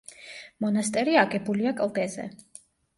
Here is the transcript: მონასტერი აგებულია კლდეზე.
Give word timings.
მონასტერი 0.65 1.19
აგებულია 1.27 1.77
კლდეზე. 1.85 2.31